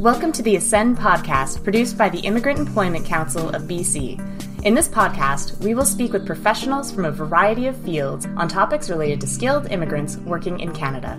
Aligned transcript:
Welcome 0.00 0.32
to 0.32 0.42
the 0.42 0.56
Ascend 0.56 0.98
podcast 0.98 1.62
produced 1.62 1.96
by 1.96 2.08
the 2.08 2.18
Immigrant 2.18 2.58
Employment 2.58 3.06
Council 3.06 3.48
of 3.50 3.62
BC. 3.62 4.18
In 4.64 4.74
this 4.74 4.88
podcast, 4.88 5.56
we 5.60 5.72
will 5.72 5.84
speak 5.84 6.12
with 6.12 6.26
professionals 6.26 6.90
from 6.90 7.04
a 7.04 7.12
variety 7.12 7.68
of 7.68 7.76
fields 7.76 8.26
on 8.36 8.48
topics 8.48 8.90
related 8.90 9.20
to 9.20 9.28
skilled 9.28 9.70
immigrants 9.70 10.16
working 10.16 10.58
in 10.58 10.72
Canada. 10.74 11.16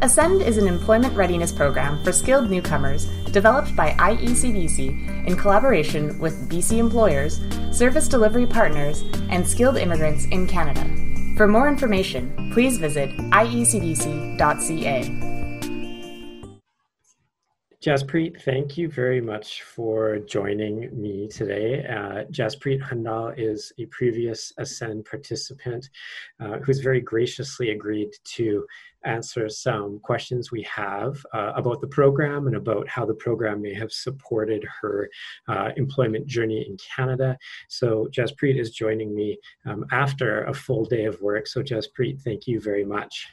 Ascend 0.00 0.42
is 0.42 0.58
an 0.58 0.66
employment 0.66 1.16
readiness 1.16 1.52
program 1.52 2.02
for 2.02 2.10
skilled 2.10 2.50
newcomers 2.50 3.06
developed 3.30 3.76
by 3.76 3.92
IECBC 3.92 5.26
in 5.26 5.36
collaboration 5.36 6.18
with 6.18 6.50
BC 6.50 6.78
employers, 6.78 7.40
service 7.70 8.08
delivery 8.08 8.46
partners, 8.46 9.04
and 9.30 9.46
skilled 9.46 9.76
immigrants 9.76 10.24
in 10.26 10.48
Canada. 10.48 10.84
For 11.36 11.46
more 11.46 11.68
information, 11.68 12.50
please 12.52 12.78
visit 12.78 13.10
iecbc.ca. 13.10 14.36
Jaspreet, 17.86 18.42
thank 18.42 18.76
you 18.76 18.88
very 18.88 19.20
much 19.20 19.62
for 19.62 20.18
joining 20.18 20.90
me 21.00 21.28
today. 21.28 21.86
Uh, 21.86 22.24
Jaspreet 22.32 22.82
Handal 22.82 23.32
is 23.38 23.72
a 23.78 23.86
previous 23.86 24.52
Ascend 24.58 25.04
participant 25.04 25.88
uh, 26.40 26.58
who's 26.64 26.80
very 26.80 27.00
graciously 27.00 27.70
agreed 27.70 28.10
to 28.24 28.66
answer 29.04 29.48
some 29.48 30.00
questions 30.00 30.50
we 30.50 30.62
have 30.62 31.24
uh, 31.32 31.52
about 31.54 31.80
the 31.80 31.86
program 31.86 32.48
and 32.48 32.56
about 32.56 32.88
how 32.88 33.06
the 33.06 33.14
program 33.14 33.62
may 33.62 33.72
have 33.72 33.92
supported 33.92 34.66
her 34.80 35.08
uh, 35.46 35.70
employment 35.76 36.26
journey 36.26 36.66
in 36.68 36.76
Canada. 36.78 37.38
So 37.68 38.08
Jaspreet 38.10 38.58
is 38.58 38.72
joining 38.72 39.14
me 39.14 39.38
um, 39.64 39.86
after 39.92 40.42
a 40.46 40.52
full 40.52 40.86
day 40.86 41.04
of 41.04 41.20
work. 41.20 41.46
So 41.46 41.62
Jaspreet, 41.62 42.20
thank 42.20 42.48
you 42.48 42.60
very 42.60 42.84
much. 42.84 43.28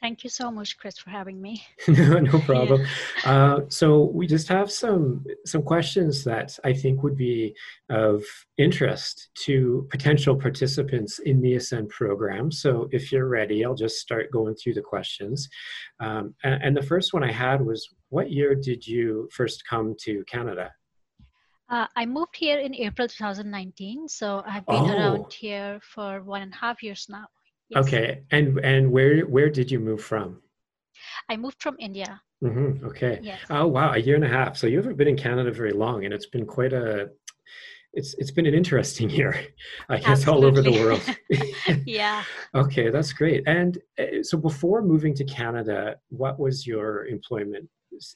Thank 0.00 0.24
you 0.24 0.30
so 0.30 0.50
much, 0.50 0.78
Chris, 0.78 0.96
for 0.96 1.10
having 1.10 1.42
me. 1.42 1.62
no, 1.88 2.20
no 2.20 2.38
problem. 2.46 2.86
Yeah. 3.24 3.32
Uh, 3.32 3.60
so 3.68 4.04
we 4.04 4.26
just 4.26 4.48
have 4.48 4.70
some 4.70 5.24
some 5.44 5.62
questions 5.62 6.24
that 6.24 6.58
I 6.64 6.72
think 6.72 7.02
would 7.02 7.16
be 7.16 7.54
of 7.90 8.22
interest 8.56 9.28
to 9.44 9.86
potential 9.90 10.34
participants 10.36 11.18
in 11.18 11.42
the 11.42 11.54
Ascend 11.56 11.90
program. 11.90 12.50
So 12.50 12.88
if 12.92 13.12
you're 13.12 13.28
ready, 13.28 13.62
I'll 13.62 13.74
just 13.74 13.98
start 13.98 14.30
going 14.30 14.54
through 14.54 14.74
the 14.74 14.80
questions. 14.80 15.48
Um, 16.00 16.34
and, 16.44 16.62
and, 16.62 16.76
the 16.76 16.82
first 16.82 17.12
one 17.12 17.22
I 17.22 17.32
had 17.32 17.60
was, 17.60 17.86
what 18.08 18.30
year 18.30 18.54
did 18.54 18.86
you 18.86 19.28
first 19.32 19.66
come 19.68 19.94
to 20.04 20.24
Canada? 20.24 20.70
Uh, 21.68 21.86
I 21.94 22.06
moved 22.06 22.36
here 22.36 22.58
in 22.58 22.74
April 22.74 23.06
2019, 23.06 24.08
so 24.08 24.42
I've 24.46 24.66
been 24.66 24.76
oh. 24.76 24.92
around 24.92 25.32
here 25.32 25.78
for 25.82 26.22
one 26.22 26.42
and 26.42 26.52
a 26.52 26.56
half 26.56 26.82
years 26.82 27.06
now. 27.08 27.26
Yes. 27.70 27.86
Okay, 27.86 28.22
and 28.30 28.58
and 28.58 28.90
where 28.90 29.22
where 29.22 29.48
did 29.48 29.70
you 29.70 29.78
move 29.78 30.02
from? 30.02 30.42
I 31.28 31.36
moved 31.36 31.62
from 31.62 31.76
India. 31.78 32.20
Mm-hmm. 32.42 32.86
Okay. 32.86 33.20
Yes. 33.22 33.40
Oh 33.48 33.66
wow, 33.66 33.92
a 33.92 33.98
year 33.98 34.16
and 34.16 34.24
a 34.24 34.28
half. 34.28 34.56
So 34.56 34.66
you 34.66 34.76
haven't 34.78 34.96
been 34.96 35.08
in 35.08 35.16
Canada 35.16 35.52
very 35.52 35.72
long, 35.72 36.04
and 36.04 36.12
it's 36.12 36.26
been 36.26 36.46
quite 36.46 36.72
a. 36.72 37.10
It's 37.92 38.14
it's 38.14 38.30
been 38.30 38.46
an 38.46 38.54
interesting 38.54 39.08
year, 39.18 39.46
I 39.88 39.98
guess, 39.98 40.08
Absolutely. 40.08 40.42
all 40.42 40.50
over 40.50 40.62
the 40.62 40.72
world. 40.80 41.02
yeah. 41.86 42.24
Okay, 42.54 42.90
that's 42.90 43.12
great. 43.12 43.44
And 43.46 43.78
uh, 43.98 44.22
so 44.22 44.36
before 44.36 44.82
moving 44.82 45.14
to 45.14 45.24
Canada, 45.24 45.96
what 46.08 46.40
was 46.40 46.66
your 46.66 47.06
employment, 47.06 47.68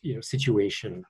you 0.03 0.15
know, 0.15 0.21
situation 0.21 1.05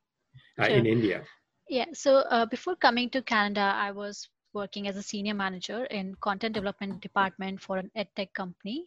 uh, 0.59 0.67
sure. 0.67 0.77
in 0.77 0.87
India? 0.87 1.25
Yeah. 1.69 1.87
So 1.95 2.17
uh, 2.31 2.47
before 2.47 2.77
coming 2.77 3.09
to 3.11 3.23
Canada, 3.23 3.73
I 3.75 3.91
was 3.91 4.29
working 4.55 4.89
as 4.89 4.97
a 4.97 5.03
senior 5.03 5.35
manager 5.35 5.85
in 5.87 6.15
content 6.21 6.55
development 6.55 7.01
department 7.01 7.61
for 7.61 7.79
an 7.79 7.91
edtech 7.97 8.33
company. 8.33 8.87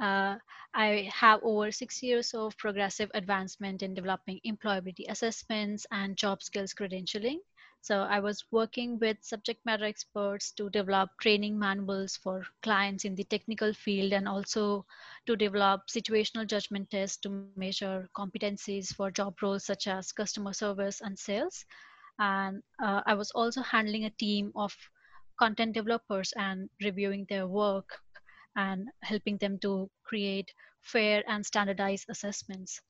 Uh, 0.00 0.36
I 0.74 1.10
have 1.12 1.40
over 1.42 1.72
six 1.72 2.02
years 2.02 2.34
of 2.34 2.56
progressive 2.56 3.10
advancement 3.14 3.82
in 3.82 3.94
developing 3.94 4.40
employability 4.46 5.08
assessments 5.08 5.86
and 5.90 6.16
job 6.16 6.42
skills 6.42 6.74
credentialing. 6.74 7.38
So 7.80 8.02
I 8.02 8.20
was 8.20 8.44
working 8.50 8.98
with 8.98 9.16
subject 9.22 9.64
matter 9.64 9.84
experts 9.84 10.52
to 10.52 10.68
develop 10.70 11.10
training 11.20 11.58
manuals 11.58 12.16
for 12.16 12.44
clients 12.62 13.04
in 13.04 13.14
the 13.14 13.24
technical 13.24 13.72
field 13.72 14.12
and 14.12 14.28
also 14.28 14.84
to 15.26 15.36
develop 15.36 15.86
situational 15.88 16.46
judgment 16.46 16.90
tests 16.90 17.16
to 17.18 17.48
measure 17.56 18.08
competencies 18.16 18.94
for 18.94 19.10
job 19.10 19.36
roles 19.42 19.64
such 19.64 19.86
as 19.86 20.12
customer 20.12 20.52
service 20.52 21.00
and 21.00 21.18
sales 21.18 21.64
and 22.18 22.62
uh, 22.82 23.00
i 23.06 23.14
was 23.14 23.30
also 23.32 23.62
handling 23.62 24.04
a 24.04 24.10
team 24.18 24.52
of 24.56 24.74
content 25.38 25.72
developers 25.72 26.32
and 26.36 26.68
reviewing 26.82 27.26
their 27.28 27.46
work 27.46 27.88
and 28.56 28.88
helping 29.02 29.36
them 29.38 29.58
to 29.60 29.88
create 30.04 30.52
fair 30.80 31.22
and 31.28 31.46
standardized 31.46 32.06
assessments. 32.08 32.80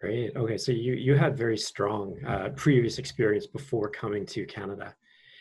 Great. 0.00 0.34
Okay 0.34 0.56
so 0.56 0.72
you 0.72 0.94
you 0.94 1.14
had 1.14 1.36
very 1.36 1.58
strong 1.58 2.16
uh, 2.26 2.48
previous 2.56 2.98
experience 2.98 3.46
before 3.46 3.88
coming 3.90 4.26
to 4.26 4.44
canada. 4.46 4.94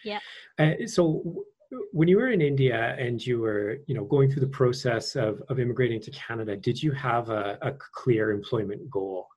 Yeah. 0.04 0.20
Uh, 0.60 0.86
so 0.86 1.46
when 1.92 2.08
you 2.08 2.18
were 2.18 2.30
in 2.30 2.42
India 2.42 2.96
and 3.00 3.26
you 3.26 3.40
were, 3.40 3.78
you 3.88 3.96
know, 3.96 4.04
going 4.04 4.30
through 4.30 4.42
the 4.42 4.48
process 4.48 5.16
of, 5.16 5.42
of 5.48 5.60
immigrating 5.60 6.02
to 6.02 6.12
Canada, 6.12 6.56
did 6.58 6.82
you 6.82 6.92
have 6.92 7.30
a, 7.30 7.58
a 7.62 7.72
clear 7.72 8.32
employment 8.32 8.90
goal? 8.90 9.28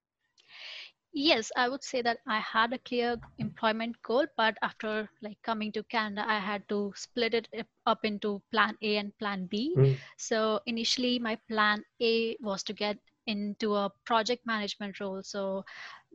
Yes 1.15 1.51
i 1.57 1.69
would 1.69 1.83
say 1.85 2.03
that 2.03 2.19
i 2.29 2.39
had 2.39 2.73
a 2.73 2.79
clear 2.79 3.17
employment 3.39 3.97
goal 4.03 4.27
but 4.37 4.57
after 4.63 5.09
like 5.23 5.39
coming 5.43 5.73
to 5.73 5.83
canada 5.85 6.25
i 6.29 6.39
had 6.39 6.63
to 6.69 6.93
split 6.97 7.35
it 7.35 7.49
up 7.87 8.05
into 8.05 8.41
plan 8.53 8.77
a 8.83 8.97
and 8.97 9.17
plan 9.19 9.47
b. 9.47 9.75
Mm. 9.77 9.99
so 10.17 10.61
initially 10.67 11.19
my 11.19 11.37
plan 11.49 11.83
a 12.03 12.37
was 12.41 12.63
to 12.65 12.73
get 12.73 12.99
into 13.27 13.75
a 13.75 13.91
project 14.05 14.45
management 14.47 15.01
role. 15.01 15.23
So 15.23 15.65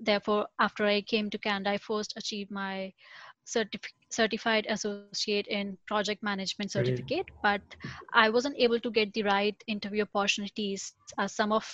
therefore 0.02 0.48
after 0.60 0.86
i 0.86 1.02
came 1.02 1.30
to 1.30 1.38
canada 1.38 1.72
i 1.72 1.78
first 1.78 2.14
achieved 2.18 2.52
my 2.52 2.94
certificate 3.46 3.94
certified 4.12 4.66
associate 4.70 5.28
in 5.28 5.56
project 5.66 6.02
management 6.04 6.52
certificate 6.52 7.06
but 7.26 7.46
i 8.00 8.14
wasn't 8.14 8.44
able 8.46 8.70
to 8.70 8.82
get 8.92 9.12
the 9.14 9.22
right 9.24 9.56
interview 9.68 10.04
opportunities 10.04 10.94
as 11.18 11.34
some 11.34 11.52
of 11.52 11.66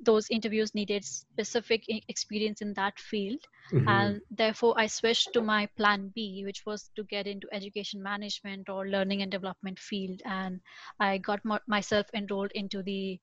those 0.00 0.28
interviews 0.30 0.74
needed 0.74 1.04
specific 1.04 1.84
experience 2.08 2.62
in 2.62 2.74
that 2.74 2.98
field. 2.98 3.40
Mm-hmm. 3.72 3.88
and 3.88 4.20
therefore 4.30 4.74
i 4.78 4.86
switched 4.86 5.32
to 5.32 5.40
my 5.42 5.66
plan 5.76 6.12
b 6.14 6.44
which 6.44 6.64
was 6.64 6.88
to 6.94 7.02
get 7.02 7.26
into 7.26 7.48
education 7.50 8.00
management 8.00 8.68
or 8.68 8.86
learning 8.86 9.22
and 9.22 9.30
development 9.32 9.80
field. 9.80 10.22
And 10.24 10.60
i 11.00 11.18
got 11.18 11.40
myself 11.66 12.06
enrolled 12.14 12.52
into 12.54 12.84
the 12.84 13.18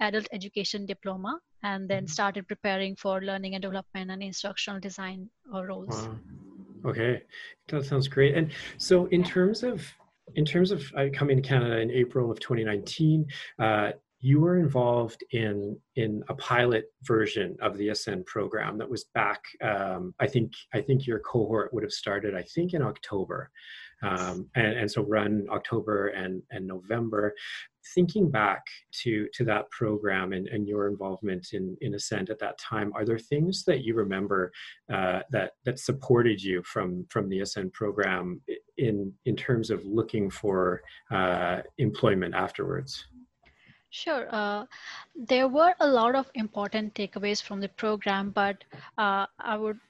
adult 0.00 0.28
education 0.32 0.86
diploma 0.86 1.40
and 1.62 1.88
then 1.88 2.04
mm-hmm. 2.04 2.10
started 2.10 2.46
preparing 2.46 2.96
for 2.96 3.20
learning 3.20 3.54
and 3.54 3.62
development 3.62 4.10
and 4.10 4.22
instructional 4.22 4.80
design 4.80 5.28
roles. 5.52 6.06
Wow. 6.06 6.18
okay. 6.86 7.22
That 7.68 7.84
sounds 7.84 8.08
great. 8.08 8.36
And 8.36 8.52
so 8.76 9.06
in 9.06 9.24
terms 9.24 9.62
of 9.62 9.86
in 10.34 10.44
terms 10.44 10.70
of 10.70 10.82
uh, 10.94 11.06
coming 11.12 11.40
to 11.40 11.48
Canada 11.48 11.78
in 11.78 11.90
April 11.90 12.30
of 12.30 12.38
2019, 12.38 13.26
uh, 13.58 13.92
you 14.20 14.40
were 14.40 14.58
involved 14.58 15.22
in 15.30 15.78
in 15.94 16.24
a 16.28 16.34
pilot 16.34 16.86
version 17.02 17.56
of 17.60 17.76
the 17.78 17.90
Ascend 17.90 18.26
program 18.26 18.76
that 18.78 18.90
was 18.90 19.04
back. 19.14 19.40
Um, 19.62 20.14
I 20.18 20.26
think 20.26 20.52
I 20.74 20.80
think 20.80 21.06
your 21.06 21.20
cohort 21.20 21.72
would 21.72 21.84
have 21.84 21.92
started. 21.92 22.34
I 22.34 22.42
think 22.42 22.74
in 22.74 22.82
October, 22.82 23.50
um, 24.02 24.48
and 24.56 24.76
and 24.78 24.90
so 24.90 25.02
run 25.02 25.46
October 25.50 26.08
and 26.08 26.42
and 26.50 26.66
November. 26.66 27.34
Thinking 27.94 28.30
back 28.30 28.62
to 29.02 29.28
to 29.34 29.44
that 29.44 29.70
program 29.70 30.32
and, 30.32 30.48
and 30.48 30.66
your 30.66 30.88
involvement 30.88 31.48
in 31.52 31.76
in 31.80 31.94
Ascend 31.94 32.28
at 32.28 32.40
that 32.40 32.58
time, 32.58 32.92
are 32.94 33.04
there 33.04 33.18
things 33.20 33.64
that 33.64 33.84
you 33.84 33.94
remember 33.94 34.50
uh, 34.92 35.20
that 35.30 35.52
that 35.64 35.78
supported 35.78 36.42
you 36.42 36.60
from 36.64 37.06
from 37.08 37.28
the 37.28 37.40
Ascend 37.40 37.72
program 37.72 38.40
in 38.78 39.12
in 39.26 39.36
terms 39.36 39.70
of 39.70 39.84
looking 39.86 40.28
for 40.28 40.82
uh, 41.12 41.60
employment 41.78 42.34
afterwards? 42.34 43.06
Sure. 43.98 44.28
Uh, 44.30 44.64
there 45.16 45.48
were 45.48 45.74
a 45.80 45.88
lot 45.88 46.14
of 46.14 46.30
important 46.34 46.94
takeaways 46.94 47.42
from 47.42 47.60
the 47.60 47.68
program, 47.68 48.30
but 48.30 48.62
uh, 48.96 49.26
I 49.40 49.56
would 49.56 49.80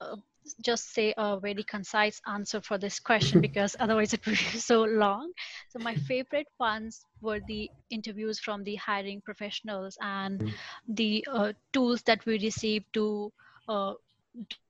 uh, 0.00 0.16
just 0.62 0.92
say 0.94 1.12
a 1.16 1.36
very 1.40 1.64
concise 1.64 2.20
answer 2.28 2.60
for 2.60 2.78
this 2.78 3.00
question 3.00 3.40
because 3.48 3.74
otherwise 3.80 4.12
it 4.12 4.24
would 4.24 4.38
be 4.52 4.58
so 4.58 4.84
long. 4.84 5.32
So, 5.70 5.80
my 5.80 5.96
favorite 5.96 6.46
ones 6.60 7.04
were 7.20 7.40
the 7.48 7.68
interviews 7.90 8.38
from 8.38 8.62
the 8.62 8.76
hiring 8.76 9.20
professionals 9.20 9.98
and 10.00 10.38
mm. 10.40 10.52
the 10.86 11.26
uh, 11.28 11.52
tools 11.72 12.02
that 12.02 12.24
we 12.26 12.38
received 12.38 12.86
to 12.92 13.32
uh, 13.68 13.94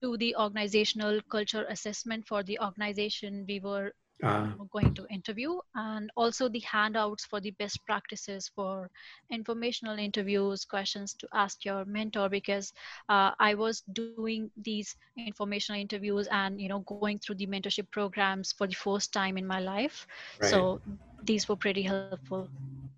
do 0.01 0.17
the 0.17 0.35
organizational 0.37 1.21
culture 1.29 1.67
assessment 1.69 2.27
for 2.27 2.43
the 2.43 2.59
organization 2.61 3.45
we 3.47 3.61
were 3.61 3.93
uh, 4.23 4.47
going 4.73 4.95
to 4.95 5.07
interview 5.09 5.59
and 5.75 6.11
also 6.17 6.49
the 6.49 6.61
handouts 6.61 7.25
for 7.25 7.41
the 7.41 7.51
best 7.53 7.85
practices 7.87 8.51
for 8.55 8.91
informational 9.31 9.99
interviews 9.99 10.65
questions 10.65 11.15
to 11.15 11.27
ask 11.33 11.65
your 11.65 11.85
mentor 11.85 12.29
because 12.29 12.73
uh, 13.09 13.31
i 13.39 13.55
was 13.55 13.83
doing 13.93 14.51
these 14.57 14.97
informational 15.17 15.81
interviews 15.81 16.29
and 16.31 16.61
you 16.61 16.69
know 16.69 16.81
going 16.81 17.19
through 17.19 17.35
the 17.37 17.47
mentorship 17.47 17.91
programs 17.91 18.53
for 18.53 18.67
the 18.67 18.75
first 18.75 19.13
time 19.13 19.37
in 19.37 19.47
my 19.47 19.61
life 19.61 20.07
right. 20.41 20.51
so 20.51 20.81
these 21.23 21.49
were 21.49 21.57
pretty 21.57 21.83
helpful 21.83 22.49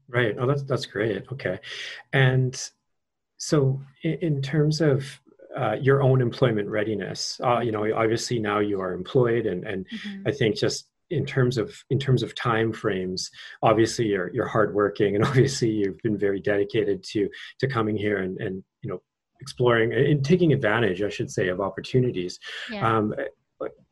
right 0.09 0.37
oh 0.39 0.47
that's 0.47 0.63
that's 0.65 0.87
great 0.87 1.25
okay 1.31 1.59
and 2.13 2.71
so 3.39 3.81
in, 4.03 4.15
in 4.21 4.43
terms 4.43 4.81
of 4.81 5.21
uh, 5.57 5.77
your 5.81 6.03
own 6.03 6.23
employment 6.23 6.69
readiness. 6.69 7.41
Uh, 7.45 7.61
you 7.61 7.73
know, 7.73 7.85
obviously 7.95 8.39
now 8.39 8.59
you 8.59 8.81
are 8.81 8.95
employed, 8.95 9.45
and 9.47 9.65
and 9.65 9.87
mm-hmm. 9.87 10.27
I 10.27 10.33
think 10.33 10.57
just 10.57 10.87
in 11.13 11.27
terms 11.27 11.59
of 11.59 11.75
in 11.91 11.99
terms 11.99 12.23
of 12.23 12.35
time 12.35 12.73
frames 12.73 13.31
obviously 13.63 14.07
you're 14.07 14.33
you're 14.33 14.47
hardworking 14.47 15.15
and 15.15 15.25
obviously 15.31 15.69
you've 15.71 15.99
been 16.03 16.19
very 16.19 16.41
dedicated 16.41 17.03
to 17.05 17.29
to 17.59 17.69
coming 17.69 17.97
here 17.97 18.19
and 18.19 18.41
and 18.41 18.65
you 18.83 18.91
know 18.91 19.01
exploring 19.41 19.93
and 19.93 20.25
taking 20.25 20.53
advantage 20.53 21.03
i 21.03 21.09
should 21.09 21.31
say 21.31 21.49
of 21.49 21.61
opportunities 21.61 22.39
yeah. 22.71 22.97
um, 22.97 23.13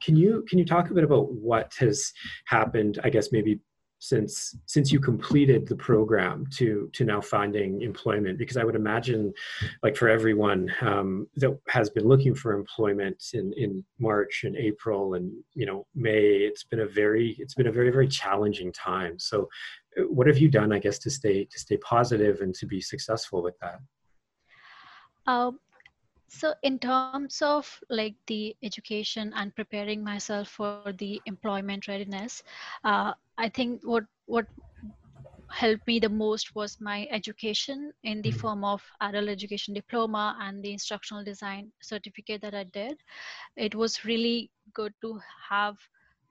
can 0.02 0.16
you 0.16 0.44
can 0.48 0.58
you 0.58 0.64
talk 0.64 0.90
a 0.90 0.94
bit 0.94 1.04
about 1.04 1.30
what 1.32 1.72
has 1.78 2.12
happened 2.46 2.98
i 3.04 3.10
guess 3.10 3.30
maybe 3.32 3.60
since 4.00 4.56
since 4.66 4.90
you 4.90 4.98
completed 4.98 5.68
the 5.68 5.76
program 5.76 6.46
to 6.50 6.90
to 6.92 7.04
now 7.04 7.20
finding 7.20 7.82
employment 7.82 8.38
because 8.38 8.56
i 8.56 8.64
would 8.64 8.74
imagine 8.74 9.32
like 9.82 9.94
for 9.94 10.08
everyone 10.08 10.72
um, 10.80 11.26
that 11.36 11.56
has 11.68 11.90
been 11.90 12.08
looking 12.08 12.34
for 12.34 12.52
employment 12.52 13.22
in 13.34 13.52
in 13.56 13.84
march 13.98 14.42
and 14.44 14.56
april 14.56 15.14
and 15.14 15.32
you 15.54 15.66
know 15.66 15.86
may 15.94 16.18
it's 16.18 16.64
been 16.64 16.80
a 16.80 16.86
very 16.86 17.36
it's 17.38 17.54
been 17.54 17.66
a 17.66 17.72
very 17.72 17.90
very 17.90 18.08
challenging 18.08 18.72
time. 18.72 19.18
So 19.18 19.48
uh, 19.98 20.02
what 20.02 20.26
have 20.26 20.38
you 20.38 20.48
done 20.48 20.72
i 20.72 20.78
guess 20.78 20.98
to 21.00 21.10
stay 21.10 21.44
to 21.44 21.58
stay 21.58 21.76
positive 21.78 22.40
and 22.40 22.54
to 22.54 22.66
be 22.66 22.80
successful 22.80 23.42
with 23.42 23.58
that? 23.60 23.80
Um, 25.26 25.60
so 26.30 26.54
in 26.62 26.78
terms 26.78 27.42
of 27.42 27.80
like 27.90 28.14
the 28.28 28.56
education 28.62 29.32
and 29.36 29.54
preparing 29.56 30.04
myself 30.04 30.48
for 30.48 30.92
the 30.98 31.20
employment 31.26 31.88
readiness 31.88 32.42
uh, 32.84 33.12
i 33.36 33.48
think 33.48 33.80
what 33.84 34.04
what 34.26 34.46
helped 35.50 35.86
me 35.86 35.98
the 35.98 36.08
most 36.08 36.54
was 36.54 36.78
my 36.80 37.08
education 37.10 37.92
in 38.04 38.22
the 38.22 38.30
mm-hmm. 38.30 38.38
form 38.38 38.64
of 38.64 38.82
adult 39.00 39.28
education 39.28 39.74
diploma 39.74 40.36
and 40.40 40.62
the 40.62 40.72
instructional 40.72 41.24
design 41.24 41.70
certificate 41.80 42.40
that 42.40 42.54
i 42.54 42.64
did 42.64 42.96
it 43.56 43.74
was 43.74 44.04
really 44.04 44.50
good 44.72 44.94
to 45.02 45.18
have 45.48 45.76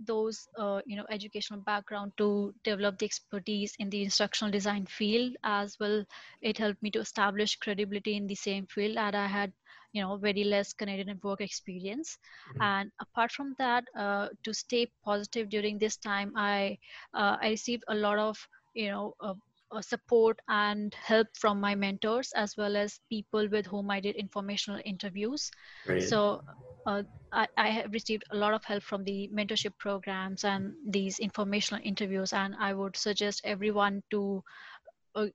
those 0.06 0.48
uh, 0.57 0.80
you 0.86 0.96
know 0.96 1.06
educational 1.10 1.60
background 1.60 2.13
to 2.18 2.54
develop 2.63 2.98
the 2.98 3.06
expertise 3.06 3.75
in 3.80 3.90
the 3.90 4.04
instructional 4.04 4.51
design 4.51 4.86
field 4.86 5.36
as 5.44 5.78
well 5.80 6.06
it 6.42 6.57
helped 6.57 6.81
me 6.81 6.90
to 6.90 7.00
establish 7.00 7.57
credibility 7.57 8.16
in 8.16 8.28
the 8.28 8.36
same 8.36 8.66
field 8.68 8.96
that 8.96 9.13
i 9.13 9.28
had 9.28 9.51
you 9.94 10.01
know 10.01 10.18
very 10.18 10.44
less 10.44 10.74
canadian 10.74 11.19
work 11.24 11.41
experience 11.41 12.18
mm-hmm. 12.50 12.62
and 12.62 12.91
apart 13.01 13.31
from 13.31 13.56
that 13.57 13.83
uh, 13.97 14.27
to 14.44 14.53
stay 14.53 14.88
positive 15.03 15.50
during 15.50 15.77
this 15.77 15.97
time 15.97 16.31
i 16.36 16.77
uh, 17.13 17.38
i 17.41 17.50
received 17.50 17.83
a 17.88 17.95
lot 17.95 18.18
of 18.19 18.38
you 18.74 18.89
know 18.89 19.13
uh, 19.21 19.33
uh, 19.71 19.81
support 19.81 20.39
and 20.47 20.94
help 20.95 21.27
from 21.36 21.59
my 21.59 21.75
mentors 21.75 22.31
as 22.36 22.57
well 22.57 22.75
as 22.75 23.00
people 23.09 23.47
with 23.50 23.65
whom 23.65 23.91
I 23.91 24.00
did 24.00 24.15
informational 24.15 24.81
interviews. 24.83 25.51
Right. 25.88 26.01
So 26.01 26.41
uh, 26.88 27.03
I, 27.31 27.47
I, 27.57 27.69
have 27.69 27.94
received 27.94 28.24
a 28.31 28.36
lot 28.36 28.53
of 28.53 28.63
help 28.63 28.81
from 28.81 29.03
the 29.03 29.30
mentorship 29.31 29.77
programs 29.77 30.44
and 30.44 30.74
these 30.88 31.19
informational 31.19 31.81
interviews, 31.86 32.33
and 32.33 32.56
I 32.59 32.74
would 32.74 32.97
suggest 32.97 33.41
everyone 33.44 34.01
to 34.09 34.44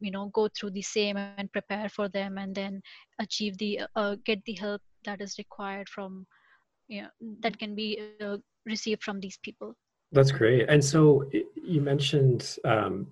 you 0.01 0.11
know 0.11 0.27
go 0.33 0.49
through 0.49 0.71
the 0.71 0.83
same 0.83 1.17
and 1.17 1.53
prepare 1.53 1.89
for 1.89 2.09
them 2.09 2.39
and 2.39 2.55
then 2.55 2.81
achieve 3.21 3.57
the 3.59 3.81
uh, 3.97 4.17
get 4.25 4.45
the 4.45 4.55
help 4.55 4.81
that 5.05 5.21
is 5.21 5.37
required 5.39 5.89
from 5.89 6.27
you 6.89 7.03
know 7.03 7.09
that 7.41 7.59
can 7.59 7.75
be 7.75 7.99
uh, 8.21 8.37
received 8.67 9.03
from 9.03 9.21
these 9.21 9.39
people. 9.43 9.75
That's 10.13 10.31
great. 10.31 10.69
And 10.69 10.85
so 10.85 11.29
you 11.57 11.81
mentioned 11.81 12.57
um, 12.65 13.09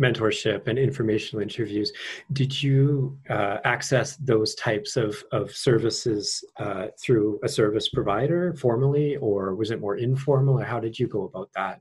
mentorship 0.00 0.66
and 0.66 0.78
informational 0.78 1.42
interviews. 1.42 1.92
Did 2.32 2.62
you 2.62 3.16
uh, 3.30 3.58
access 3.64 4.16
those 4.16 4.54
types 4.54 4.96
of, 4.96 5.22
of 5.32 5.52
services 5.52 6.44
uh, 6.58 6.88
through 7.00 7.40
a 7.44 7.48
service 7.48 7.88
provider 7.88 8.52
formally 8.54 9.16
or 9.16 9.54
was 9.54 9.70
it 9.70 9.80
more 9.80 9.96
informal 9.96 10.60
or 10.60 10.64
how 10.64 10.80
did 10.80 10.98
you 10.98 11.06
go 11.06 11.24
about 11.24 11.50
that 11.54 11.80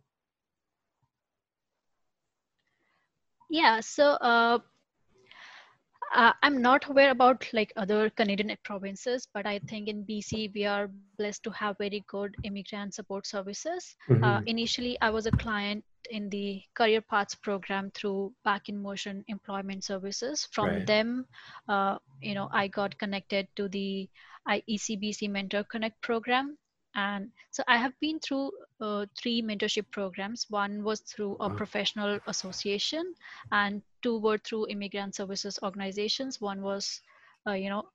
Yeah, 3.52 3.82
so 3.82 4.12
uh, 4.22 4.60
uh, 6.16 6.32
I'm 6.42 6.62
not 6.62 6.90
aware 6.90 7.12
about 7.12 7.46
like 7.52 7.74
other 7.76 8.10
Canadian 8.10 8.56
provinces, 8.64 9.28
but 9.34 9.46
I 9.46 9.60
think 9.68 9.90
in 9.90 10.06
BC 10.06 10.54
we 10.56 10.66
are 10.66 10.90
blessed 11.18 11.44
to 11.44 11.52
have 11.52 11.78
very 11.78 12.04
good 12.08 12.34
immigrant 12.46 12.94
support 12.94 13.28
services. 13.28 13.96
Uh, 14.10 14.14
mm-hmm. 14.14 14.24
Uh, 14.24 14.42
initially, 14.46 14.98
I 15.02 15.10
was 15.10 15.26
a 15.26 15.32
client 15.32 15.84
in 16.10 16.30
the 16.30 16.62
Career 16.76 17.02
Paths 17.02 17.36
program 17.36 17.92
through 17.94 18.34
Back 18.46 18.70
in 18.70 18.82
Motion 18.82 19.26
Employment 19.28 19.84
Services. 19.84 20.48
From 20.54 20.70
right. 20.70 20.88
them, 20.88 21.26
uh, 21.68 21.98
you 22.22 22.36
know, 22.36 22.48
I 22.54 22.70
got 22.70 22.98
connected 22.98 23.50
to 23.58 23.68
the 23.68 24.10
IECBC 24.48 25.30
Mentor 25.30 25.66
Connect 25.66 26.02
program, 26.02 26.58
and 26.96 27.30
so 27.52 27.64
i 27.68 27.78
have 27.78 27.94
been 28.00 28.20
through 28.20 28.52
uh, 28.82 29.06
three 29.18 29.42
mentorship 29.42 29.86
programs. 29.92 30.48
One 30.50 30.84
was 30.84 31.02
through 31.02 31.38
a 31.40 31.50
professional 31.50 32.20
association 32.28 33.14
and 33.52 33.82
two 34.02 34.20
were 34.20 34.40
through 34.40 34.68
immigrant 34.70 35.16
services 35.16 35.60
organizations. 35.64 36.42
One 36.42 36.62
was 36.62 37.02
uh, 37.48 37.54
you 37.54 37.70
know 37.70 37.86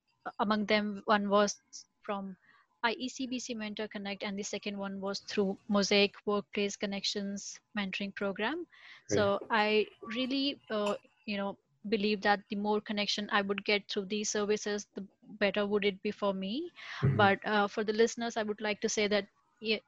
among 0.40 0.66
them 0.66 1.02
one 1.06 1.28
was 1.28 1.56
from 2.02 2.36
iecbc 2.84 3.56
mentor 3.56 3.88
connect 3.88 4.22
and 4.22 4.38
the 4.38 4.42
second 4.42 4.76
one 4.78 5.00
was 5.00 5.20
through 5.20 5.58
mosaic 5.68 6.14
workplace 6.24 6.76
connections 6.76 7.58
mentoring 7.76 8.14
program. 8.14 8.66
Great. 9.08 9.16
so 9.16 9.40
i 9.50 9.86
really 10.14 10.60
uh, 10.70 10.94
you 11.26 11.36
know 11.36 11.56
believe 11.88 12.20
that 12.22 12.40
the 12.50 12.56
more 12.56 12.80
connection 12.80 13.28
i 13.32 13.40
would 13.42 13.64
get 13.64 13.88
through 13.90 14.04
these 14.04 14.30
services 14.30 14.86
the 14.94 15.04
better 15.40 15.66
would 15.66 15.84
it 15.84 16.00
be 16.02 16.10
for 16.10 16.32
me. 16.34 16.70
Mm-hmm. 17.02 17.16
but 17.16 17.38
uh, 17.46 17.66
for 17.68 17.84
the 17.84 17.92
listeners 17.92 18.36
i 18.36 18.42
would 18.42 18.60
like 18.60 18.80
to 18.80 18.88
say 18.88 19.08
that 19.08 19.26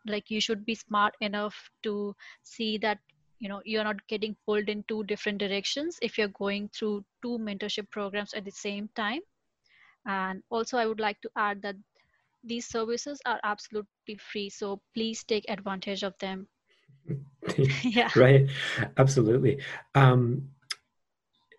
like 0.07 0.31
you 0.31 0.41
should 0.41 0.65
be 0.65 0.75
smart 0.75 1.15
enough 1.21 1.71
to 1.83 2.15
see 2.43 2.79
that 2.79 2.99
you 3.39 3.49
know 3.49 3.61
you're 3.65 3.85
not 3.85 4.07
getting 4.09 4.37
pulled 4.47 4.69
in 4.69 4.85
two 4.89 5.05
different 5.05 5.39
directions 5.39 5.99
if 6.03 6.19
you're 6.19 6.35
going 6.39 6.69
through 6.75 7.05
two 7.23 7.39
mentorship 7.39 7.89
programs 7.91 8.35
at 8.35 8.45
the 8.45 8.51
same 8.51 8.89
time. 8.95 9.21
And 10.07 10.43
also 10.51 10.79
i 10.79 10.87
would 10.87 11.01
like 11.01 11.21
to 11.21 11.31
add 11.37 11.63
that 11.63 11.77
these 12.45 12.67
services 12.67 13.21
are 13.27 13.41
absolutely 13.45 14.17
free 14.17 14.49
so 14.49 14.81
please 14.95 15.23
take 15.25 15.45
advantage 15.49 16.03
of 16.03 16.15
them. 16.19 16.47
Yeah. 17.83 18.11
Right. 18.17 18.49
Absolutely. 18.97 19.61
Um, 19.95 20.49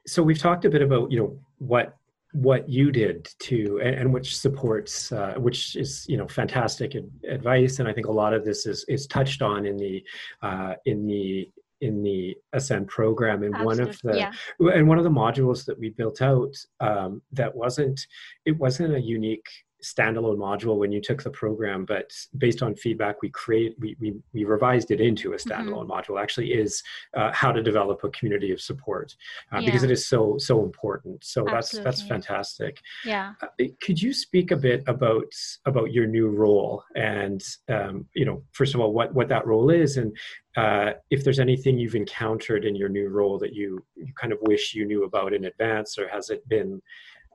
so 0.09 0.23
we've 0.23 0.39
talked 0.39 0.65
a 0.65 0.69
bit 0.69 0.81
about 0.81 1.11
you 1.11 1.19
know 1.19 1.39
what 1.59 1.95
what 2.33 2.69
you 2.69 2.91
did 2.91 3.27
to 3.39 3.79
and, 3.83 3.95
and 3.95 4.13
which 4.13 4.37
supports 4.37 5.11
uh, 5.11 5.33
which 5.37 5.75
is 5.75 6.05
you 6.07 6.17
know 6.17 6.27
fantastic 6.27 6.95
advice 7.27 7.79
and 7.79 7.87
i 7.87 7.93
think 7.93 8.07
a 8.07 8.11
lot 8.11 8.33
of 8.33 8.45
this 8.45 8.65
is 8.65 8.85
is 8.87 9.07
touched 9.07 9.41
on 9.41 9.65
in 9.65 9.77
the 9.77 10.03
uh, 10.41 10.73
in 10.85 11.05
the 11.05 11.49
in 11.81 12.03
the 12.03 12.35
ascend 12.53 12.87
program 12.87 13.43
and 13.43 13.55
Absolutely. 13.55 13.65
one 13.65 13.89
of 13.89 14.01
the 14.03 14.17
yeah. 14.17 14.31
and 14.73 14.87
one 14.87 14.97
of 14.97 15.05
the 15.05 15.09
modules 15.09 15.65
that 15.65 15.79
we 15.79 15.89
built 15.89 16.21
out 16.21 16.53
um, 16.81 17.21
that 17.31 17.55
wasn't 17.55 17.99
it 18.45 18.57
wasn't 18.57 18.93
a 18.93 18.99
unique 18.99 19.47
standalone 19.83 20.37
module 20.37 20.77
when 20.77 20.91
you 20.91 21.01
took 21.01 21.23
the 21.23 21.29
program, 21.29 21.85
but 21.85 22.11
based 22.37 22.61
on 22.61 22.75
feedback, 22.75 23.21
we 23.21 23.29
create 23.29 23.75
we 23.79 23.95
we, 23.99 24.13
we 24.33 24.43
revised 24.43 24.91
it 24.91 24.99
into 25.01 25.33
a 25.33 25.35
mm-hmm. 25.35 25.49
standalone 25.49 25.87
mm-hmm. 25.87 26.13
module. 26.13 26.21
Actually, 26.21 26.53
is 26.53 26.81
uh, 27.15 27.31
how 27.31 27.51
to 27.51 27.61
develop 27.61 28.03
a 28.03 28.09
community 28.09 28.51
of 28.51 28.61
support 28.61 29.15
uh, 29.53 29.59
yeah. 29.59 29.65
because 29.65 29.83
it 29.83 29.91
is 29.91 30.07
so 30.07 30.37
so 30.37 30.63
important. 30.63 31.23
So 31.23 31.47
Absolutely. 31.47 31.83
that's 31.83 31.99
that's 31.99 32.09
fantastic. 32.09 32.79
Yeah. 33.05 33.33
Uh, 33.41 33.65
could 33.81 34.01
you 34.01 34.13
speak 34.13 34.51
a 34.51 34.57
bit 34.57 34.83
about 34.87 35.31
about 35.65 35.91
your 35.91 36.07
new 36.07 36.27
role 36.27 36.83
and 36.95 37.41
um, 37.69 38.05
you 38.13 38.25
know 38.25 38.43
first 38.51 38.75
of 38.75 38.81
all 38.81 38.93
what 38.93 39.13
what 39.13 39.29
that 39.29 39.45
role 39.45 39.69
is 39.69 39.97
and 39.97 40.15
uh, 40.57 40.93
if 41.09 41.23
there's 41.23 41.39
anything 41.39 41.77
you've 41.77 41.95
encountered 41.95 42.65
in 42.65 42.75
your 42.75 42.89
new 42.89 43.07
role 43.07 43.37
that 43.37 43.53
you, 43.53 43.85
you 43.95 44.11
kind 44.19 44.33
of 44.33 44.39
wish 44.41 44.73
you 44.73 44.83
knew 44.83 45.03
about 45.03 45.31
in 45.31 45.45
advance 45.45 45.97
or 45.97 46.07
has 46.09 46.29
it 46.31 46.47
been 46.49 46.81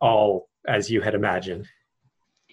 all 0.01 0.49
as 0.67 0.91
you 0.91 1.01
had 1.01 1.15
imagined 1.15 1.67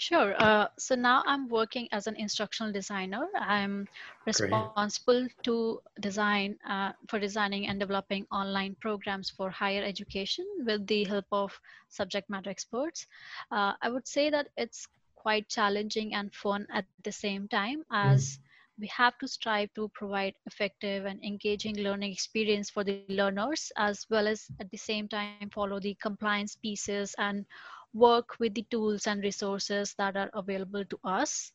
Sure. 0.02 0.34
Uh, 0.42 0.66
so 0.80 0.96
now 0.96 1.22
I'm 1.28 1.48
working 1.48 1.88
as 1.92 2.08
an 2.08 2.16
instructional 2.16 2.74
designer. 2.74 3.28
I'm 3.40 3.88
responsible 4.26 5.22
Great. 5.30 5.44
to 5.44 5.80
design 6.00 6.58
uh, 6.68 6.94
for 7.08 7.20
designing 7.20 7.68
and 7.68 7.80
developing 7.80 8.26
online 8.32 8.76
programs 8.82 9.30
for 9.30 9.52
higher 9.52 9.84
education 9.84 10.44
with 10.66 10.88
the 10.88 11.04
help 11.04 11.26
of 11.32 11.54
subject 11.90 12.32
matter 12.32 12.50
experts. 12.50 13.06
Uh, 13.52 13.74
I 13.80 13.92
would 13.92 14.08
say 14.08 14.32
that 14.32 14.48
it's 14.58 14.88
quite 15.14 15.48
challenging 15.48 16.16
and 16.16 16.34
fun 16.34 16.66
at 16.74 16.86
the 17.04 17.12
same 17.12 17.48
time 17.48 17.86
as 17.92 18.26
mm. 18.26 18.51
We 18.80 18.88
have 18.88 19.18
to 19.20 19.28
strive 19.28 19.70
to 19.76 19.90
provide 19.94 20.34
effective 20.46 21.06
and 21.06 21.24
engaging 21.24 21.76
learning 21.78 22.12
experience 22.12 22.70
for 22.70 22.84
the 22.84 22.96
learners 23.10 23.72
as 23.78 24.06
well 24.10 24.28
as 24.28 24.48
at 24.60 24.70
the 24.72 24.78
same 24.78 25.08
time 25.08 25.32
follow 25.32 25.64
the 25.64 25.80
compliance 26.02 26.56
pieces 26.56 27.00
and 27.18 27.46
work 27.94 28.38
with 28.40 28.54
the 28.54 28.66
tools 28.72 29.08
and 29.08 29.22
resources 29.24 29.94
that 29.98 30.16
are 30.16 30.30
available 30.34 30.84
to 30.86 31.00
us. 31.04 31.52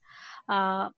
Uh, 0.48 0.88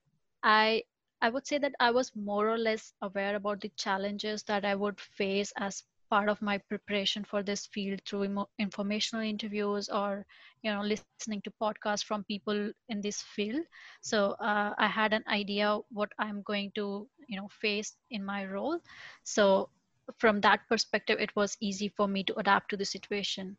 I 0.43 0.83
I 1.21 1.31
would 1.31 1.47
say 1.47 1.59
that 1.59 1.75
I 1.81 1.91
was 1.91 2.13
more 2.15 2.49
or 2.49 2.59
less 2.59 2.93
aware 3.03 3.37
about 3.37 3.61
the 3.61 3.71
challenges 3.77 4.43
that 4.45 4.65
I 4.65 4.75
would 4.75 5.01
face 5.01 5.53
as 5.57 5.83
part 6.11 6.29
of 6.29 6.41
my 6.43 6.59
preparation 6.59 7.25
for 7.25 7.43
this 7.43 7.67
field 7.67 8.01
through 8.07 8.47
informational 8.59 9.25
interviews 9.25 9.89
or 9.89 10.25
you 10.63 10.73
know 10.73 10.83
listening 10.83 11.21
to 11.21 11.29
podcasts 11.37 11.83
from 11.83 12.05
people 12.05 12.53
in 12.69 12.83
this 12.83 13.03
field. 13.07 13.47
So 13.85 14.21
uh, 14.33 14.65
i 14.79 14.87
had 14.87 15.13
an 15.13 15.25
idea 15.29 15.79
what 15.91 16.11
i'm 16.19 16.43
going 16.43 16.71
to 16.75 17.09
you 17.29 17.37
know 17.37 17.49
face 17.61 17.97
in 18.11 18.25
my 18.25 18.45
role. 18.47 18.79
So 19.25 19.71
from 20.19 20.41
that 20.41 20.61
perspective 20.69 21.19
it 21.21 21.35
was 21.37 21.57
easy 21.61 21.89
for 21.89 22.09
me 22.09 22.25
to 22.25 22.39
adapt 22.39 22.71
to 22.71 22.77
the 22.77 22.85
situation 22.85 23.57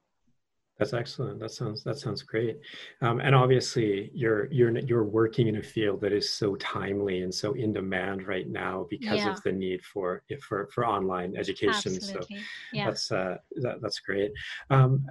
that's 0.80 0.94
excellent. 0.94 1.40
That 1.40 1.52
sounds 1.52 1.84
that 1.84 1.98
sounds 1.98 2.24
great. 2.24 2.58
Um, 3.02 3.20
and 3.20 3.36
obviously, 3.36 4.10
you're 4.14 4.46
you're 4.52 4.76
you're 4.80 5.04
working 5.04 5.48
in 5.48 5.58
a 5.58 5.64
field 5.64 6.00
that 6.02 6.14
is 6.14 6.30
so 6.30 6.56
timely 6.56 7.22
and 7.22 7.34
so 7.34 7.54
in 7.54 7.74
demand 7.74 8.26
right 8.26 8.48
now 8.48 8.88
because 8.90 9.20
yeah. 9.20 9.32
of 9.32 9.44
the 9.44 9.52
need 9.52 9.84
for 9.84 10.24
for 10.42 10.70
for 10.74 10.88
online 10.88 11.36
education. 11.36 11.96
Absolutely. 11.96 12.38
So 12.38 12.44
yeah. 12.72 12.86
that's 12.86 13.12
uh, 13.12 13.36
that, 13.58 13.82
that's 13.82 14.00
great. 14.00 14.32
Um, 14.70 15.06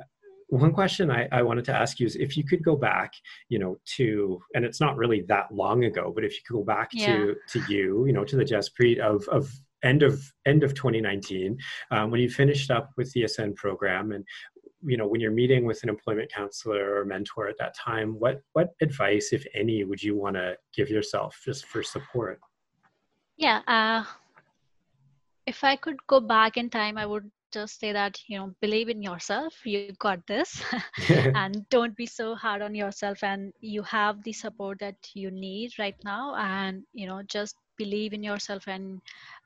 one 0.49 0.73
question 0.73 1.11
I, 1.11 1.29
I 1.31 1.43
wanted 1.43 1.67
to 1.67 1.75
ask 1.75 2.01
you 2.01 2.07
is 2.07 2.17
if 2.17 2.35
you 2.35 2.45
could 2.45 2.65
go 2.65 2.75
back, 2.75 3.13
you 3.51 3.59
know, 3.59 3.77
to 3.97 4.41
and 4.55 4.65
it's 4.65 4.81
not 4.81 4.97
really 4.97 5.21
that 5.29 5.53
long 5.53 5.85
ago, 5.85 6.11
but 6.15 6.25
if 6.25 6.33
you 6.33 6.41
could 6.47 6.55
go 6.55 6.65
back 6.65 6.89
yeah. 6.93 7.15
to 7.15 7.37
to 7.51 7.63
you, 7.69 8.07
you 8.07 8.15
know, 8.15 8.25
to 8.25 8.37
the 8.37 8.45
Jaspreet 8.45 9.01
of 9.01 9.29
of 9.29 9.53
end 9.85 10.03
of 10.03 10.21
end 10.47 10.65
of 10.65 10.75
2019 10.75 11.57
um, 11.91 12.11
when 12.11 12.21
you 12.21 12.29
finished 12.29 12.71
up 12.71 12.91
with 12.97 13.13
the 13.13 13.23
ascend 13.23 13.55
program 13.57 14.13
and 14.13 14.25
you 14.85 14.97
know 14.97 15.07
when 15.07 15.21
you're 15.21 15.31
meeting 15.31 15.65
with 15.65 15.83
an 15.83 15.89
employment 15.89 16.31
counselor 16.33 16.97
or 16.97 17.05
mentor 17.05 17.49
at 17.49 17.59
that 17.59 17.75
time 17.75 18.15
what 18.19 18.41
what 18.53 18.75
advice 18.81 19.33
if 19.33 19.45
any 19.55 19.85
would 19.85 20.03
you 20.03 20.17
want 20.17 20.37
to 20.37 20.57
give 20.75 20.89
yourself 20.89 21.41
just 21.45 21.67
for 21.67 21.83
support 21.83 22.41
yeah 23.37 23.61
uh, 23.67 24.05
if 25.47 25.65
i 25.65 25.75
could 25.77 25.97
go 26.07 26.21
back 26.21 26.57
in 26.57 26.71
time 26.71 26.97
i 26.97 27.07
would 27.07 27.31
just 27.51 27.81
say 27.81 27.93
that 27.93 28.19
you 28.29 28.39
know 28.39 28.55
believe 28.61 28.89
in 28.91 29.03
yourself 29.03 29.55
you 29.65 29.91
got 29.99 30.25
this 30.27 30.63
and 31.35 31.67
don't 31.71 31.97
be 31.97 32.07
so 32.07 32.35
hard 32.35 32.61
on 32.61 32.75
yourself 32.75 33.25
and 33.25 33.53
you 33.61 33.83
have 33.83 34.23
the 34.25 34.33
support 34.33 34.79
that 34.79 34.97
you 35.15 35.31
need 35.31 35.73
right 35.79 35.97
now 36.05 36.35
and 36.37 36.83
you 36.93 37.07
know 37.07 37.23
just 37.27 37.57
believe 37.79 38.13
in 38.13 38.23
yourself 38.23 38.65
and 38.67 39.01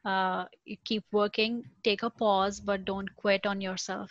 uh, 0.04 0.44
you 0.64 0.76
keep 0.84 1.04
working 1.12 1.62
take 1.84 2.02
a 2.02 2.10
pause 2.10 2.58
but 2.60 2.84
don't 2.84 3.14
quit 3.16 3.46
on 3.46 3.60
yourself. 3.60 4.10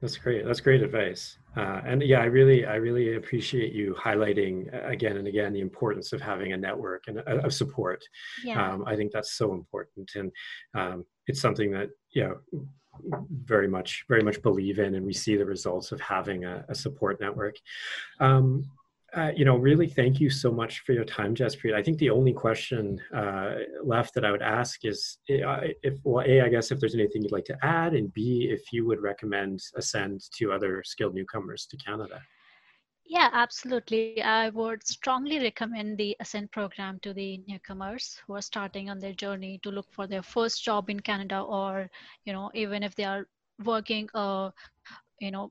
That's 0.00 0.16
great. 0.16 0.44
That's 0.44 0.60
great 0.60 0.82
advice. 0.82 1.38
Uh, 1.56 1.80
and 1.84 2.02
yeah, 2.02 2.20
I 2.20 2.26
really, 2.26 2.66
I 2.66 2.76
really 2.76 3.16
appreciate 3.16 3.72
you 3.72 3.94
highlighting 3.94 4.72
uh, 4.72 4.88
again 4.88 5.16
and 5.16 5.26
again 5.26 5.52
the 5.52 5.60
importance 5.60 6.12
of 6.12 6.20
having 6.20 6.52
a 6.52 6.56
network 6.56 7.04
and 7.08 7.18
a, 7.18 7.44
of 7.44 7.52
support. 7.52 8.04
Yeah. 8.44 8.72
Um, 8.72 8.84
I 8.86 8.96
think 8.96 9.12
that's 9.12 9.32
so 9.32 9.52
important, 9.52 10.10
and 10.14 10.30
um, 10.74 11.04
it's 11.26 11.40
something 11.40 11.70
that 11.72 11.90
you 12.10 12.24
know 12.24 12.68
very 13.44 13.68
much, 13.68 14.04
very 14.08 14.22
much 14.22 14.42
believe 14.42 14.78
in, 14.78 14.94
and 14.94 15.04
we 15.04 15.12
see 15.12 15.36
the 15.36 15.44
results 15.44 15.92
of 15.92 16.00
having 16.00 16.44
a, 16.44 16.64
a 16.68 16.74
support 16.74 17.20
network. 17.20 17.56
Um, 18.20 18.64
uh, 19.16 19.32
you 19.34 19.44
know, 19.44 19.56
really 19.56 19.88
thank 19.88 20.20
you 20.20 20.28
so 20.28 20.52
much 20.52 20.80
for 20.80 20.92
your 20.92 21.04
time, 21.04 21.34
Jaspreet. 21.34 21.74
I 21.74 21.82
think 21.82 21.98
the 21.98 22.10
only 22.10 22.32
question 22.32 23.00
uh, 23.14 23.54
left 23.82 24.14
that 24.14 24.24
I 24.24 24.30
would 24.30 24.42
ask 24.42 24.84
is 24.84 25.18
uh, 25.30 25.60
if, 25.82 25.98
well, 26.04 26.24
A, 26.26 26.42
I 26.42 26.48
guess 26.48 26.70
if 26.70 26.78
there's 26.78 26.94
anything 26.94 27.22
you'd 27.22 27.32
like 27.32 27.46
to 27.46 27.56
add, 27.62 27.94
and 27.94 28.12
B, 28.12 28.48
if 28.50 28.70
you 28.70 28.86
would 28.86 29.00
recommend 29.00 29.60
Ascend 29.76 30.20
to 30.36 30.52
other 30.52 30.82
skilled 30.84 31.14
newcomers 31.14 31.66
to 31.66 31.76
Canada. 31.78 32.20
Yeah, 33.06 33.30
absolutely. 33.32 34.22
I 34.22 34.50
would 34.50 34.86
strongly 34.86 35.38
recommend 35.38 35.96
the 35.96 36.14
Ascend 36.20 36.52
program 36.52 36.98
to 37.00 37.14
the 37.14 37.42
newcomers 37.48 38.20
who 38.26 38.34
are 38.34 38.42
starting 38.42 38.90
on 38.90 38.98
their 38.98 39.14
journey 39.14 39.58
to 39.62 39.70
look 39.70 39.90
for 39.90 40.06
their 40.06 40.22
first 40.22 40.62
job 40.62 40.90
in 40.90 41.00
Canada, 41.00 41.40
or 41.40 41.88
you 42.26 42.34
know, 42.34 42.50
even 42.52 42.82
if 42.82 42.94
they 42.94 43.04
are 43.04 43.26
working, 43.64 44.10
uh, 44.14 44.50
you 45.20 45.30
know, 45.30 45.50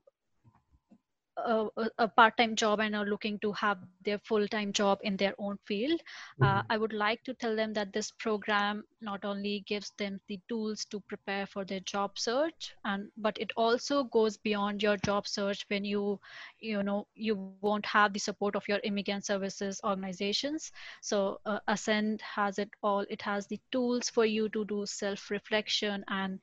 a, 1.46 1.68
a, 1.98 2.08
part-time 2.08 2.54
job 2.56 2.80
and 2.80 2.96
are 2.96 3.04
looking 3.04 3.38
to 3.38 3.52
have 3.52 3.78
their 4.04 4.18
full-time 4.18 4.72
job 4.72 4.98
in 5.02 5.16
their 5.16 5.34
own 5.38 5.58
field 5.64 6.00
uh, 6.40 6.44
mm-hmm. 6.44 6.58
uh, 6.58 6.62
i 6.70 6.76
would 6.76 6.92
like 6.92 7.22
to 7.24 7.34
tell 7.34 7.54
them 7.54 7.72
that 7.72 7.92
this 7.92 8.10
program 8.10 8.82
not 9.00 9.24
only 9.24 9.64
gives 9.66 9.92
them 9.98 10.20
the 10.28 10.38
tools 10.48 10.84
to 10.84 11.00
prepare 11.00 11.46
for 11.46 11.64
their 11.64 11.80
job 11.80 12.18
search 12.18 12.72
and 12.84 13.08
but 13.16 13.38
it 13.38 13.52
also 13.56 14.04
goes 14.04 14.36
beyond 14.36 14.82
your 14.82 14.96
job 14.98 15.26
search 15.26 15.64
when 15.68 15.84
you 15.84 16.18
you 16.60 16.82
know 16.82 17.06
you 17.14 17.52
won't 17.60 17.86
have 17.86 18.12
the 18.12 18.18
support 18.18 18.56
of 18.56 18.66
your 18.68 18.80
immigrant 18.84 19.24
services 19.24 19.80
organizations 19.84 20.72
so 21.02 21.38
uh, 21.46 21.58
ascend 21.68 22.20
has 22.22 22.58
it 22.58 22.70
all 22.82 23.04
it 23.08 23.22
has 23.22 23.46
the 23.46 23.60
tools 23.70 24.08
for 24.08 24.24
you 24.24 24.48
to 24.48 24.64
do 24.64 24.84
self-reflection 24.86 26.04
and 26.08 26.40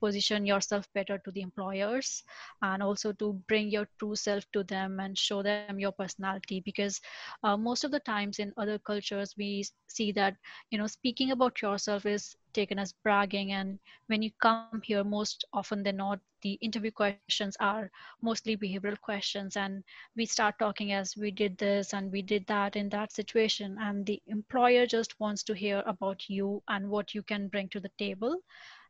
position 0.00 0.44
yourself 0.46 0.86
better 0.94 1.18
to 1.18 1.30
the 1.30 1.40
employers 1.40 2.22
and 2.62 2.82
also 2.82 3.12
to 3.12 3.32
bring 3.48 3.68
your 3.70 3.86
true 3.98 4.14
self 4.16 4.44
to 4.52 4.62
them 4.64 5.00
and 5.00 5.18
show 5.18 5.42
them 5.42 5.64
your 5.78 5.92
personality 5.92 6.60
because 6.64 7.00
uh, 7.44 7.56
most 7.56 7.84
of 7.84 7.90
the 7.90 8.00
times 8.00 8.38
in 8.38 8.52
other 8.56 8.78
cultures 8.78 9.34
we 9.38 9.64
see 9.88 10.12
that 10.12 10.36
you 10.70 10.78
know 10.78 10.86
speaking 10.86 11.30
about 11.32 11.60
yourself 11.62 12.06
is 12.06 12.36
taken 12.54 12.78
as 12.78 12.92
bragging 13.02 13.52
and 13.52 13.78
when 14.08 14.22
you 14.22 14.30
come 14.40 14.80
here 14.82 15.04
most 15.04 15.44
often 15.52 15.82
than 15.82 15.96
not 15.96 16.20
the 16.42 16.54
interview 16.62 16.90
questions 16.90 17.38
are 17.40 17.72
mostly 18.02 18.40
behavioral 18.40 18.84
questions 19.00 19.42
and 19.42 19.76
we 20.06 20.16
start 20.24 20.54
talking 20.58 20.92
as 20.92 21.14
we 21.16 21.30
did 21.30 21.56
this 21.58 21.92
and 21.92 22.10
we 22.12 22.22
did 22.22 22.46
that 22.46 22.76
in 22.76 22.88
that 22.88 23.12
situation 23.12 23.76
and 23.80 24.06
the 24.06 24.20
employer 24.26 24.86
just 24.86 25.18
wants 25.20 25.42
to 25.44 25.54
hear 25.54 25.82
about 25.86 26.28
you 26.28 26.62
and 26.68 26.88
what 26.88 27.14
you 27.14 27.22
can 27.22 27.48
bring 27.48 27.68
to 27.68 27.80
the 27.80 27.90
table 27.98 28.36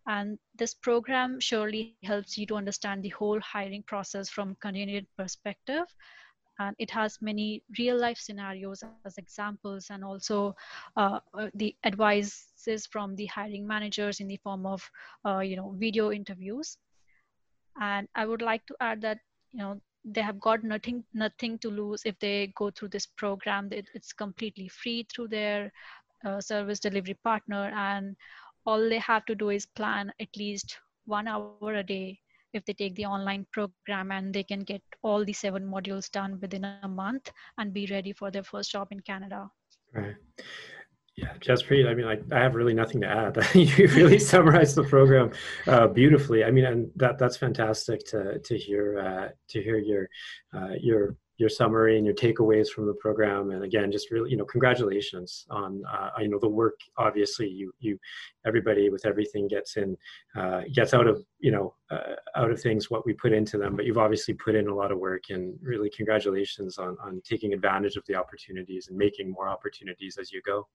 and 0.07 0.39
this 0.57 0.75
program 0.75 1.39
surely 1.39 1.97
helps 2.03 2.37
you 2.37 2.47
to 2.47 2.57
understand 2.57 3.03
the 3.03 3.11
whole 3.11 3.41
hiring 3.41 3.83
process 3.85 4.29
from 4.29 4.57
Canadian 4.61 5.07
perspective. 5.17 5.85
And 6.59 6.77
it 6.79 6.91
has 6.91 7.19
many 7.23 7.63
real 7.79 7.99
life 7.99 8.19
scenarios 8.19 8.85
as 9.05 9.17
examples 9.17 9.89
and 9.91 10.05
also 10.05 10.55
uh, 10.97 11.21
uh, 11.35 11.49
the 11.55 11.75
advices 11.85 12.87
from 12.87 13.17
the 13.17 13.27
hiring 13.27 13.67
managers 13.67 14.21
in 14.21 14.29
the 14.29 14.37
form 14.37 14.67
of, 14.67 14.89
uh, 15.25 15.39
you 15.39 15.57
know, 15.57 15.75
video 15.79 16.13
interviews. 16.13 16.77
And 17.81 18.07
I 18.15 18.27
would 18.27 18.43
like 18.43 18.67
to 18.67 18.77
add 18.81 19.01
that, 19.03 19.19
you 19.53 19.61
know, 19.61 19.81
they 20.05 20.21
have 20.21 20.41
got 20.41 20.65
nothing 20.65 21.05
nothing 21.15 21.59
to 21.59 21.71
lose 21.71 22.03
if 22.05 22.19
they 22.19 22.53
go 22.57 22.71
through 22.71 22.89
this 22.89 23.07
program 23.07 23.69
it's 23.71 24.13
completely 24.13 24.67
free 24.67 25.07
through 25.09 25.29
their 25.29 25.73
uh, 26.27 26.41
service 26.41 26.81
delivery 26.81 27.17
partner 27.23 27.71
and 27.77 28.17
all 28.67 28.89
they 28.89 28.99
have 28.99 29.25
to 29.27 29.35
do 29.35 29.51
is 29.51 29.67
plan 29.67 30.13
at 30.21 30.29
least 30.37 30.79
one 31.07 31.29
hour 31.29 31.75
a 31.75 31.83
day 31.83 32.19
if 32.53 32.65
they 32.65 32.73
take 32.73 32.95
the 32.97 33.07
online 33.07 33.47
program 33.53 34.13
and 34.13 34.33
they 34.35 34.43
can 34.43 34.61
get 34.61 34.83
all 35.03 35.25
the 35.25 35.33
seven 35.33 35.65
modules 35.65 36.11
done 36.11 36.39
within 36.41 36.65
a 36.65 36.89
month 36.89 37.31
and 37.59 37.73
be 37.73 37.87
ready 37.91 38.13
for 38.13 38.31
their 38.31 38.43
first 38.43 38.71
job 38.71 38.89
in 38.91 39.01
Canada. 39.01 39.51
Right. 39.93 40.15
Yeah, 41.17 41.35
Jaspreet, 41.41 41.87
I 41.87 41.95
mean, 41.95 42.07
I, 42.07 42.19
I 42.35 42.41
have 42.41 42.55
really 42.55 42.73
nothing 42.73 43.03
to 43.03 43.07
add. 43.07 43.37
you 43.55 43.87
really 43.89 44.19
summarized 44.33 44.77
the 44.77 44.85
program 44.85 45.31
uh, 45.67 45.87
beautifully. 45.87 46.43
I 46.43 46.51
mean, 46.51 46.65
and 46.65 46.91
that 46.97 47.19
that's 47.19 47.37
fantastic 47.37 48.05
to 48.07 48.39
to 48.39 48.59
hear 48.59 48.99
uh, 48.99 49.29
to 49.51 49.63
hear 49.63 49.77
your 49.77 50.09
uh, 50.55 50.75
your 50.81 51.17
your 51.43 51.49
summary 51.49 51.97
and 51.99 52.07
your 52.07 52.15
takeaways 52.15 52.69
from 52.69 52.87
the 52.87 52.95
program. 52.95 53.51
And 53.51 53.65
again 53.65 53.91
just 53.91 54.11
really 54.13 54.31
you 54.31 54.37
know 54.37 54.45
congratulations 54.45 55.45
on 55.51 55.83
uh, 55.93 56.11
you 56.21 56.29
know 56.29 56.39
the 56.39 56.49
work. 56.49 56.79
Obviously 56.97 57.49
you 57.49 57.75
you 57.81 57.99
everybody 58.47 58.89
with 58.89 59.05
everything 59.05 59.49
gets 59.49 59.77
in 59.77 59.97
uh, 60.41 60.63
gets 60.73 60.95
out 60.95 61.09
of 61.09 61.17
you 61.41 61.51
know 61.51 61.75
uh, 61.91 62.15
out 62.37 62.51
of 62.53 62.61
things 62.61 62.91
what 62.91 63.05
we 63.05 63.13
put 63.13 63.33
into 63.33 63.59
them. 63.59 63.75
But 63.77 63.85
you've 63.87 64.05
obviously 64.07 64.35
put 64.35 64.55
in 64.55 64.69
a 64.69 64.75
lot 64.75 64.93
of 64.93 64.99
work 64.99 65.25
and 65.31 65.59
really 65.61 65.91
congratulations 65.91 66.79
on 66.79 66.97
on 67.05 67.21
taking 67.29 67.53
advantage 67.53 67.97
of 67.97 68.05
the 68.07 68.15
opportunities 68.15 68.89
and 68.89 68.97
making 68.97 69.29
more 69.29 69.49
opportunities 69.49 70.17
as 70.21 70.33
you 70.33 70.41
go. 70.47 70.69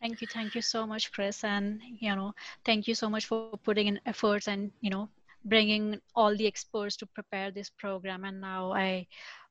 Thank 0.00 0.22
you. 0.22 0.28
Thank 0.28 0.54
you 0.54 0.62
so 0.62 0.86
much 0.86 1.12
chris. 1.12 1.42
And 1.42 1.80
you 1.98 2.14
know 2.14 2.32
thank 2.64 2.86
you 2.88 2.94
so 2.94 3.10
much 3.10 3.26
for 3.26 3.58
putting 3.64 3.88
in 3.88 4.00
efforts 4.06 4.46
and 4.46 4.70
you 4.80 4.90
know 4.90 5.08
bringing 5.44 6.00
all 6.14 6.36
the 6.36 6.46
experts 6.46 6.96
to 6.98 7.06
prepare 7.06 7.50
this 7.50 7.70
program. 7.70 8.24
And 8.24 8.40
now 8.40 8.72
i 8.72 9.06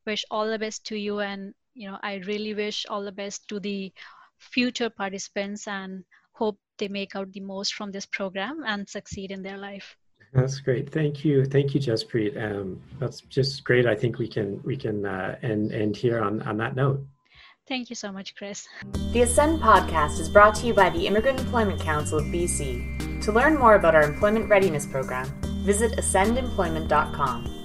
wish 0.05 0.25
all 0.31 0.47
the 0.47 0.59
best 0.59 0.85
to 0.85 0.97
you 0.97 1.19
and 1.19 1.53
you 1.73 1.89
know 1.89 1.97
i 2.03 2.15
really 2.27 2.53
wish 2.53 2.85
all 2.89 3.03
the 3.03 3.11
best 3.11 3.47
to 3.47 3.59
the 3.59 3.91
future 4.37 4.89
participants 4.89 5.67
and 5.67 6.03
hope 6.33 6.57
they 6.77 6.87
make 6.87 7.15
out 7.15 7.31
the 7.33 7.41
most 7.41 7.73
from 7.73 7.91
this 7.91 8.05
program 8.05 8.63
and 8.65 8.87
succeed 8.87 9.31
in 9.31 9.41
their 9.43 9.57
life 9.57 9.95
that's 10.33 10.59
great 10.59 10.89
thank 10.89 11.25
you 11.25 11.45
thank 11.45 11.73
you 11.73 11.81
jaspreet 11.81 12.35
um, 12.41 12.81
that's 12.99 13.21
just 13.21 13.63
great 13.63 13.85
i 13.85 13.95
think 13.95 14.17
we 14.17 14.27
can 14.27 14.61
we 14.63 14.77
can 14.77 15.05
uh, 15.05 15.35
end 15.41 15.71
end 15.73 15.95
here 15.95 16.21
on 16.21 16.41
on 16.43 16.57
that 16.57 16.75
note 16.75 17.01
Thank 17.69 17.91
you 17.91 17.95
so 17.95 18.11
much, 18.11 18.35
Chris. 18.35 18.67
The 19.13 19.21
Ascend 19.21 19.61
podcast 19.61 20.19
is 20.19 20.27
brought 20.27 20.55
to 20.55 20.65
you 20.65 20.73
by 20.73 20.89
the 20.89 21.05
Immigrant 21.05 21.39
Employment 21.39 21.79
Council 21.79 22.17
of 22.17 22.25
BC. 22.25 23.21
To 23.21 23.31
learn 23.31 23.59
more 23.59 23.75
about 23.75 23.93
our 23.93 24.01
employment 24.01 24.49
readiness 24.49 24.87
program, 24.87 25.27
visit 25.63 25.91
ascendemployment.com. 25.91 27.58